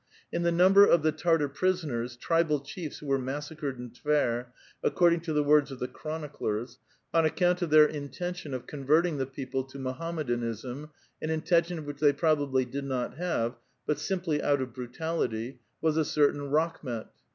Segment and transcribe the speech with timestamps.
[0.31, 4.47] In the number of the Tartar prisoners, tribal chiefs who were massacred in Tver,
[4.81, 6.79] according to the words of the chroni clers,
[7.13, 10.89] on account of tlieir intention of converting the people to Mohammedanism
[11.21, 16.03] (an intention which they probably did not have), but simply out of brutalitj', was a
[16.03, 17.05] certain Rakh met.